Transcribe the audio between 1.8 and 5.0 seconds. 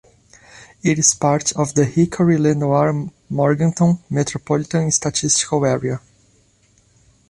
Hickory-Lenoir-Morganton Metropolitan